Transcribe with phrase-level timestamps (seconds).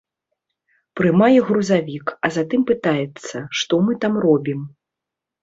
[0.99, 4.59] Прымае грузавік, а затым пытаецца, што мы там робім.